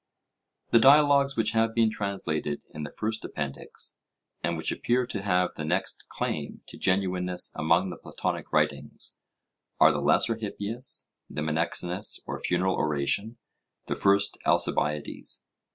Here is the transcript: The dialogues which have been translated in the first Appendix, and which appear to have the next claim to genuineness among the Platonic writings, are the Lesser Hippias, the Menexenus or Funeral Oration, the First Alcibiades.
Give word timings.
The 0.71 0.79
dialogues 0.79 1.35
which 1.35 1.51
have 1.51 1.75
been 1.75 1.91
translated 1.91 2.63
in 2.73 2.81
the 2.81 2.89
first 2.97 3.23
Appendix, 3.23 3.97
and 4.41 4.57
which 4.57 4.71
appear 4.71 5.05
to 5.05 5.21
have 5.21 5.51
the 5.55 5.63
next 5.63 6.09
claim 6.09 6.61
to 6.69 6.77
genuineness 6.79 7.53
among 7.55 7.91
the 7.91 7.97
Platonic 7.97 8.51
writings, 8.51 9.19
are 9.79 9.91
the 9.91 10.01
Lesser 10.01 10.35
Hippias, 10.37 11.07
the 11.29 11.43
Menexenus 11.43 12.19
or 12.25 12.39
Funeral 12.39 12.77
Oration, 12.77 13.37
the 13.85 13.93
First 13.93 14.39
Alcibiades. 14.43 15.43